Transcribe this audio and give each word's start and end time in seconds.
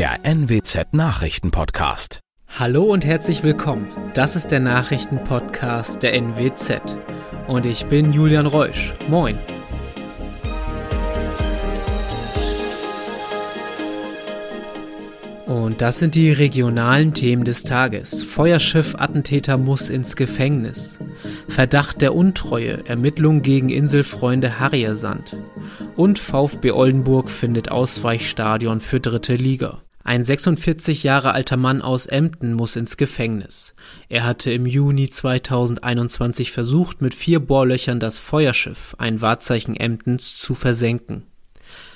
der 0.00 0.24
NWZ 0.24 0.94
Nachrichtenpodcast. 0.94 2.20
Hallo 2.58 2.84
und 2.84 3.04
herzlich 3.04 3.42
willkommen. 3.42 3.86
Das 4.14 4.34
ist 4.34 4.50
der 4.50 4.58
Nachrichtenpodcast 4.58 6.02
der 6.02 6.14
NWZ. 6.14 6.96
Und 7.46 7.66
ich 7.66 7.84
bin 7.84 8.10
Julian 8.10 8.46
Reusch. 8.46 8.94
Moin. 9.10 9.38
Und 15.44 15.82
das 15.82 15.98
sind 15.98 16.14
die 16.14 16.32
regionalen 16.32 17.12
Themen 17.12 17.44
des 17.44 17.64
Tages. 17.64 18.22
Feuerschiff-Attentäter 18.22 19.58
muss 19.58 19.90
ins 19.90 20.16
Gefängnis. 20.16 20.98
Verdacht 21.46 22.00
der 22.00 22.14
Untreue, 22.14 22.86
Ermittlung 22.86 23.42
gegen 23.42 23.68
Inselfreunde 23.68 24.60
Harriersand. 24.60 25.36
Und 25.94 26.18
VfB 26.18 26.70
Oldenburg 26.70 27.30
findet 27.30 27.70
Ausweichstadion 27.70 28.80
für 28.80 29.00
dritte 29.00 29.34
Liga. 29.36 29.82
Ein 30.02 30.24
46 30.24 31.02
Jahre 31.02 31.32
alter 31.32 31.58
Mann 31.58 31.82
aus 31.82 32.06
Emden 32.06 32.54
muss 32.54 32.74
ins 32.74 32.96
Gefängnis. 32.96 33.74
Er 34.08 34.24
hatte 34.24 34.50
im 34.50 34.64
Juni 34.64 35.10
2021 35.10 36.52
versucht, 36.52 37.02
mit 37.02 37.14
vier 37.14 37.38
Bohrlöchern 37.38 38.00
das 38.00 38.18
Feuerschiff, 38.18 38.94
ein 38.98 39.20
Wahrzeichen 39.20 39.76
Emdens, 39.76 40.34
zu 40.34 40.54
versenken. 40.54 41.24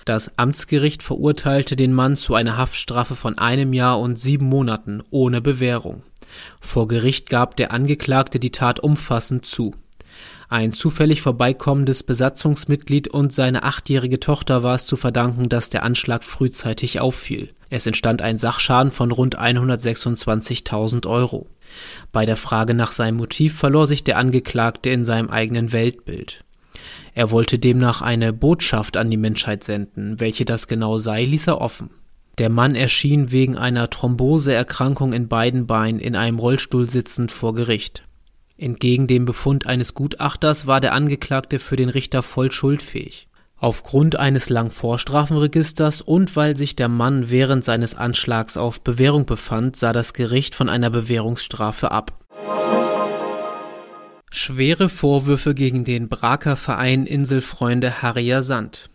Das 0.04 0.38
Amtsgericht 0.38 1.02
verurteilte 1.02 1.76
den 1.76 1.94
Mann 1.94 2.16
zu 2.16 2.34
einer 2.34 2.58
Haftstrafe 2.58 3.14
von 3.14 3.38
einem 3.38 3.72
Jahr 3.72 3.98
und 3.98 4.20
sieben 4.20 4.46
Monaten 4.46 5.02
ohne 5.10 5.40
Bewährung. 5.40 6.02
Vor 6.60 6.88
Gericht 6.88 7.30
gab 7.30 7.56
der 7.56 7.72
Angeklagte 7.72 8.38
die 8.38 8.52
Tat 8.52 8.80
umfassend 8.80 9.46
zu. 9.46 9.74
Ein 10.48 10.72
zufällig 10.72 11.22
vorbeikommendes 11.22 12.02
Besatzungsmitglied 12.02 13.08
und 13.08 13.32
seine 13.32 13.62
achtjährige 13.62 14.20
Tochter 14.20 14.62
war 14.62 14.74
es 14.74 14.86
zu 14.86 14.96
verdanken, 14.96 15.48
dass 15.48 15.70
der 15.70 15.82
Anschlag 15.82 16.22
frühzeitig 16.24 17.00
auffiel. 17.00 17.50
Es 17.70 17.86
entstand 17.86 18.22
ein 18.22 18.38
Sachschaden 18.38 18.92
von 18.92 19.10
rund 19.10 19.38
126.000 19.38 21.06
Euro. 21.08 21.48
Bei 22.12 22.26
der 22.26 22.36
Frage 22.36 22.74
nach 22.74 22.92
seinem 22.92 23.16
Motiv 23.16 23.56
verlor 23.56 23.86
sich 23.86 24.04
der 24.04 24.18
Angeklagte 24.18 24.90
in 24.90 25.04
seinem 25.04 25.30
eigenen 25.30 25.72
Weltbild. 25.72 26.44
Er 27.14 27.30
wollte 27.30 27.58
demnach 27.58 28.02
eine 28.02 28.32
Botschaft 28.32 28.96
an 28.96 29.10
die 29.10 29.16
Menschheit 29.16 29.64
senden, 29.64 30.20
welche 30.20 30.44
das 30.44 30.68
genau 30.68 30.98
sei, 30.98 31.24
ließ 31.24 31.46
er 31.46 31.60
offen. 31.60 31.90
Der 32.38 32.48
Mann 32.48 32.74
erschien 32.74 33.30
wegen 33.30 33.56
einer 33.56 33.88
Thromboseerkrankung 33.90 35.12
in 35.12 35.28
beiden 35.28 35.66
Beinen 35.66 36.00
in 36.00 36.16
einem 36.16 36.40
Rollstuhl 36.40 36.90
sitzend 36.90 37.30
vor 37.30 37.54
Gericht. 37.54 38.02
Entgegen 38.56 39.06
dem 39.06 39.24
Befund 39.24 39.66
eines 39.66 39.94
Gutachters 39.94 40.66
war 40.66 40.80
der 40.80 40.94
Angeklagte 40.94 41.58
für 41.58 41.76
den 41.76 41.88
Richter 41.88 42.22
voll 42.22 42.52
schuldfähig. 42.52 43.28
Aufgrund 43.56 44.16
eines 44.16 44.50
langen 44.50 44.70
Vorstrafenregisters 44.70 46.00
und 46.00 46.36
weil 46.36 46.56
sich 46.56 46.76
der 46.76 46.88
Mann 46.88 47.30
während 47.30 47.64
seines 47.64 47.94
Anschlags 47.94 48.56
auf 48.56 48.80
Bewährung 48.80 49.26
befand, 49.26 49.76
sah 49.76 49.92
das 49.92 50.12
Gericht 50.12 50.54
von 50.54 50.68
einer 50.68 50.90
Bewährungsstrafe 50.90 51.90
ab 51.90 52.24
Schwere 54.36 54.88
Vorwürfe 54.88 55.54
gegen 55.54 55.84
den 55.84 56.08
Braker 56.08 56.56
Verein 56.56 57.06
Inselfreunde 57.06 58.02
Harrier 58.02 58.42
Sand. 58.42 58.90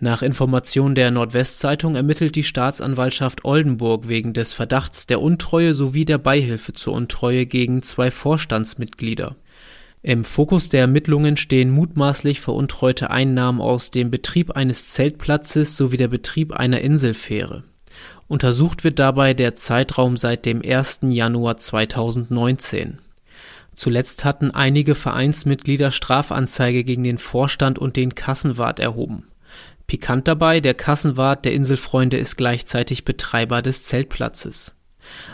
Nach 0.00 0.22
Information 0.22 0.94
der 0.94 1.10
Nordwestzeitung 1.10 1.96
ermittelt 1.96 2.36
die 2.36 2.42
Staatsanwaltschaft 2.42 3.44
Oldenburg 3.44 4.08
wegen 4.08 4.32
des 4.32 4.52
Verdachts 4.52 5.06
der 5.06 5.20
Untreue 5.20 5.74
sowie 5.74 6.04
der 6.04 6.18
Beihilfe 6.18 6.72
zur 6.72 6.94
Untreue 6.94 7.46
gegen 7.46 7.82
zwei 7.82 8.10
Vorstandsmitglieder. 8.10 9.36
Im 10.02 10.24
Fokus 10.24 10.68
der 10.68 10.82
Ermittlungen 10.82 11.38
stehen 11.38 11.70
mutmaßlich 11.70 12.40
veruntreute 12.40 13.10
Einnahmen 13.10 13.62
aus 13.62 13.90
dem 13.90 14.10
Betrieb 14.10 14.50
eines 14.50 14.88
Zeltplatzes 14.88 15.78
sowie 15.78 15.96
der 15.96 16.08
Betrieb 16.08 16.52
einer 16.52 16.82
Inselfähre. 16.82 17.64
Untersucht 18.28 18.84
wird 18.84 18.98
dabei 18.98 19.32
der 19.32 19.56
Zeitraum 19.56 20.16
seit 20.18 20.44
dem 20.44 20.60
1. 20.62 21.00
Januar 21.08 21.56
2019. 21.56 22.98
Zuletzt 23.76 24.24
hatten 24.24 24.50
einige 24.50 24.94
Vereinsmitglieder 24.94 25.90
Strafanzeige 25.90 26.84
gegen 26.84 27.02
den 27.02 27.18
Vorstand 27.18 27.78
und 27.78 27.96
den 27.96 28.14
Kassenwart 28.14 28.80
erhoben. 28.80 29.24
Pikant 29.86 30.26
dabei, 30.28 30.60
der 30.60 30.74
Kassenwart 30.74 31.44
der 31.44 31.52
Inselfreunde 31.52 32.16
ist 32.16 32.36
gleichzeitig 32.36 33.04
Betreiber 33.04 33.62
des 33.62 33.84
Zeltplatzes. 33.84 34.74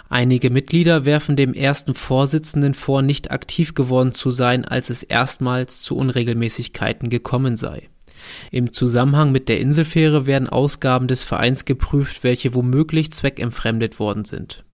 Einige 0.08 0.50
Mitglieder 0.50 1.04
werfen 1.04 1.36
dem 1.36 1.54
ersten 1.54 1.94
Vorsitzenden 1.94 2.74
vor, 2.74 3.02
nicht 3.02 3.30
aktiv 3.30 3.74
geworden 3.74 4.12
zu 4.12 4.30
sein, 4.30 4.64
als 4.64 4.90
es 4.90 5.04
erstmals 5.04 5.80
zu 5.80 5.96
Unregelmäßigkeiten 5.96 7.08
gekommen 7.08 7.56
sei. 7.56 7.88
Im 8.50 8.72
Zusammenhang 8.72 9.32
mit 9.32 9.48
der 9.48 9.60
Inselfähre 9.60 10.26
werden 10.26 10.48
Ausgaben 10.48 11.06
des 11.06 11.22
Vereins 11.22 11.64
geprüft, 11.64 12.24
welche 12.24 12.52
womöglich 12.52 13.12
zweckentfremdet 13.12 13.98
worden 13.98 14.24
sind 14.24 14.64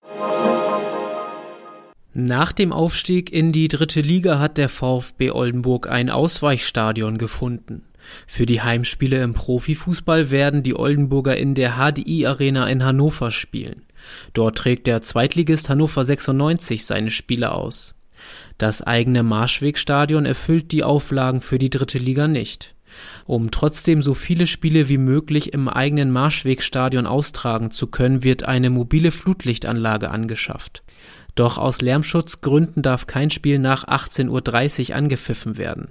nach 2.19 2.53
dem 2.53 2.73
Aufstieg 2.73 3.31
in 3.31 3.53
die 3.53 3.69
dritte 3.69 4.01
Liga 4.01 4.39
hat 4.39 4.57
der 4.57 4.71
VfB 4.71 5.33
Oldenburg 5.33 5.87
ein 5.87 6.09
Ausweichstadion 6.09 7.19
gefunden. 7.19 7.83
Für 8.27 8.47
die 8.47 8.63
Heimspiele 8.63 9.23
im 9.23 9.35
Profifußball 9.35 10.31
werden 10.31 10.63
die 10.63 10.77
Oldenburger 10.77 11.37
in 11.37 11.55
der 11.55 11.77
HDI 11.77 12.27
Arena 12.27 12.69
in 12.69 12.85
Hannover 12.85 13.31
spielen. 13.31 13.83
Dort 14.33 14.59
trägt 14.59 14.87
der 14.87 15.03
Zweitligist 15.03 15.69
Hannover 15.69 16.05
96 16.05 16.85
seine 16.85 17.11
Spiele 17.11 17.53
aus. 17.53 17.95
Das 18.59 18.83
eigene 18.83 19.23
Marschwegstadion 19.23 20.25
erfüllt 20.25 20.73
die 20.73 20.85
Auflagen 20.85 21.41
für 21.41 21.59
die 21.59 21.71
dritte 21.71 21.99
Liga 21.99 22.29
nicht. 22.29 22.75
Um 23.27 23.51
trotzdem 23.51 24.01
so 24.01 24.15
viele 24.15 24.47
Spiele 24.47 24.89
wie 24.89 24.99
möglich 24.99 25.53
im 25.53 25.69
eigenen 25.69 26.11
Marschwegstadion 26.11 27.07
austragen 27.07 27.71
zu 27.71 27.89
können, 27.89 28.25
wird 28.25 28.45
eine 28.45 28.71
mobile 28.71 29.11
Flutlichtanlage 29.11 30.11
angeschafft. 30.11 30.83
Doch 31.35 31.59
aus 31.59 31.83
Lärmschutzgründen 31.83 32.83
darf 32.83 33.07
kein 33.07 33.31
Spiel 33.31 33.59
nach 33.59 33.85
18.30 33.85 34.91
Uhr 34.91 34.97
angepfiffen 34.97 35.59
werden. 35.59 35.89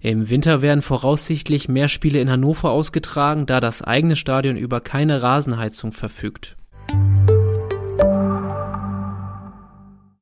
Im 0.00 0.30
Winter 0.30 0.62
werden 0.62 0.82
voraussichtlich 0.82 1.68
mehr 1.68 1.88
Spiele 1.88 2.20
in 2.20 2.30
Hannover 2.30 2.70
ausgetragen, 2.70 3.46
da 3.46 3.60
das 3.60 3.82
eigene 3.82 4.16
Stadion 4.16 4.56
über 4.56 4.80
keine 4.80 5.22
Rasenheizung 5.22 5.92
verfügt. 5.92 6.56